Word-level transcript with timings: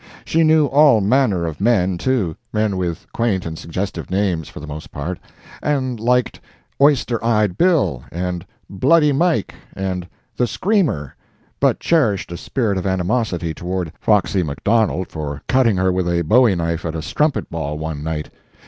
She 0.25 0.43
knew 0.43 0.65
all 0.65 0.99
manner 0.99 1.45
of 1.45 1.61
men, 1.61 1.95
too—men 1.99 2.75
with 2.75 3.05
quaint 3.13 3.45
and 3.45 3.55
suggestive 3.55 4.09
names, 4.09 4.49
for 4.49 4.59
the 4.59 4.65
most 4.65 4.91
part—and 4.91 5.99
liked 5.99 6.39
"Oyster 6.81 7.23
eyed 7.23 7.55
Bill," 7.55 8.03
and 8.11 8.43
"Bloody 8.67 9.11
Mike," 9.11 9.53
and 9.75 10.07
"The 10.37 10.47
Screamer," 10.47 11.15
but 11.59 11.79
cherished 11.79 12.31
a 12.31 12.37
spirit 12.37 12.79
of 12.79 12.87
animosity 12.87 13.53
toward 13.53 13.93
"Foxy 14.01 14.41
McDonald" 14.41 15.07
for 15.09 15.43
cutting 15.47 15.77
her 15.77 15.91
with 15.91 16.09
a 16.09 16.23
bowie 16.23 16.55
knife 16.55 16.83
at 16.83 16.95
a 16.95 17.03
strumpet 17.03 17.51
ball 17.51 17.77
one 17.77 18.01
night. 18.03 18.31